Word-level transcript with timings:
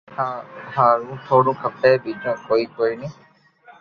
ھارو 0.75 1.11
ٿوڙو 1.25 1.53
کپي 1.61 1.91
ٻيجو 2.03 2.33
ڪوئي 2.47 2.65
ڪوئي 2.75 2.93
ني 3.01 3.09